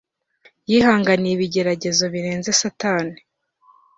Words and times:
yihanganiye 0.69 1.33
ibigeragezo 1.35 2.03
birenze 2.13 2.49
Satani 2.61 3.17